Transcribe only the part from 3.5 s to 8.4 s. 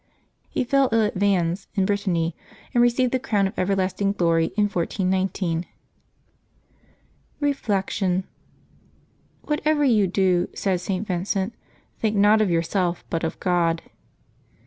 everlasting glory in 1419. Reflection.—